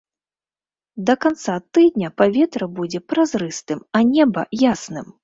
Да 1.09 1.15
канца 1.25 1.57
тыдня 1.77 2.09
паветра 2.21 2.69
будзе 2.79 3.03
празрыстым, 3.13 3.85
а 4.01 4.03
неба 4.15 4.47
ясным. 4.71 5.07